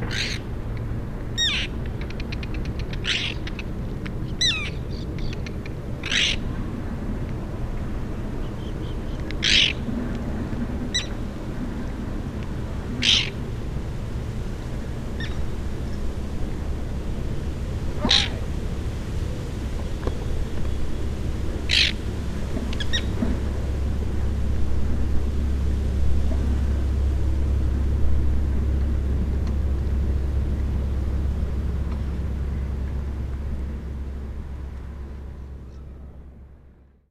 [0.00, 0.29] you